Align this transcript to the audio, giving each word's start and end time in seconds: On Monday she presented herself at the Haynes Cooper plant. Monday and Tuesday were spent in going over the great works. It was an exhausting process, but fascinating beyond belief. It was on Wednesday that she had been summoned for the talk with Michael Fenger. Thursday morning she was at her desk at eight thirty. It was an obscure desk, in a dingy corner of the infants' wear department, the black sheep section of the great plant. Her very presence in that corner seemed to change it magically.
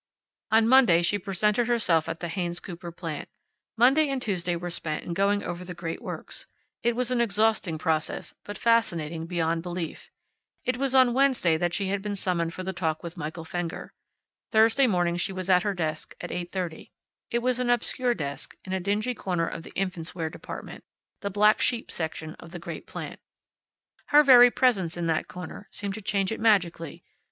On 0.49 0.67
Monday 0.67 1.03
she 1.03 1.19
presented 1.19 1.67
herself 1.67 2.09
at 2.09 2.21
the 2.21 2.27
Haynes 2.27 2.59
Cooper 2.59 2.91
plant. 2.91 3.29
Monday 3.77 4.09
and 4.09 4.19
Tuesday 4.19 4.55
were 4.55 4.71
spent 4.71 5.03
in 5.03 5.13
going 5.13 5.43
over 5.43 5.63
the 5.63 5.75
great 5.75 6.01
works. 6.01 6.47
It 6.81 6.95
was 6.95 7.11
an 7.11 7.21
exhausting 7.21 7.77
process, 7.77 8.33
but 8.43 8.57
fascinating 8.57 9.27
beyond 9.27 9.61
belief. 9.61 10.09
It 10.65 10.77
was 10.77 10.95
on 10.95 11.13
Wednesday 11.13 11.55
that 11.55 11.75
she 11.75 11.89
had 11.89 12.01
been 12.01 12.15
summoned 12.15 12.51
for 12.51 12.63
the 12.63 12.73
talk 12.73 13.03
with 13.03 13.15
Michael 13.15 13.45
Fenger. 13.45 13.93
Thursday 14.49 14.87
morning 14.87 15.17
she 15.17 15.31
was 15.31 15.51
at 15.51 15.61
her 15.61 15.75
desk 15.75 16.15
at 16.19 16.31
eight 16.31 16.51
thirty. 16.51 16.89
It 17.29 17.43
was 17.43 17.59
an 17.59 17.69
obscure 17.69 18.15
desk, 18.15 18.57
in 18.65 18.73
a 18.73 18.79
dingy 18.79 19.13
corner 19.13 19.45
of 19.45 19.61
the 19.61 19.71
infants' 19.73 20.15
wear 20.15 20.31
department, 20.31 20.83
the 21.19 21.29
black 21.29 21.61
sheep 21.61 21.91
section 21.91 22.33
of 22.39 22.49
the 22.49 22.57
great 22.57 22.87
plant. 22.87 23.19
Her 24.07 24.23
very 24.23 24.49
presence 24.49 24.97
in 24.97 25.05
that 25.05 25.27
corner 25.27 25.67
seemed 25.71 25.93
to 25.93 26.01
change 26.01 26.31
it 26.31 26.39
magically. 26.39 27.03